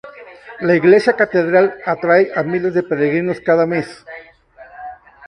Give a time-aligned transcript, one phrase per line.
[0.61, 3.95] La iglesia catedral atrae a miles de peregrinos cada mes.